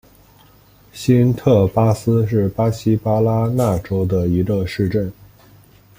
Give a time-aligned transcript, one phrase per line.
[0.91, 5.13] 新特巴斯是巴西巴拉那州的一个市镇。